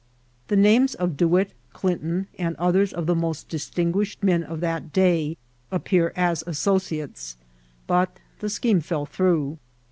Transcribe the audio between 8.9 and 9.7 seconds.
through.